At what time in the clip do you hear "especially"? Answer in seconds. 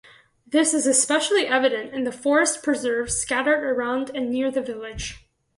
0.87-1.45